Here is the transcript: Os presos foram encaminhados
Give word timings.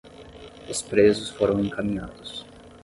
Os 0.71 0.81
presos 0.81 1.29
foram 1.29 1.63
encaminhados 1.63 2.43